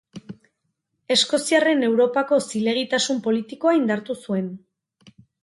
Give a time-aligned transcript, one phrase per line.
[1.15, 4.51] Eskoziarren Europako zilegitasun politikoa indartu zuen.